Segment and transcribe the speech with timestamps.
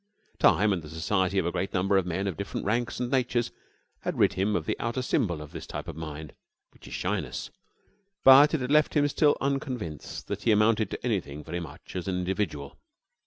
[0.39, 3.51] Time and the society of a great number of men of different ranks and natures
[3.99, 6.33] had rid him of the outer symbol of this type of mind,
[6.73, 7.51] which is shyness,
[8.23, 12.07] but it had left him still unconvinced that he amounted to anything very much as
[12.07, 12.79] an individual.